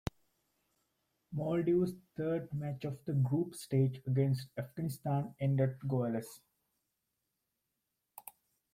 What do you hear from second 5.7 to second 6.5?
goalless.